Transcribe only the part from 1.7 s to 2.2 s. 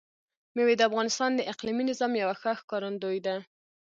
نظام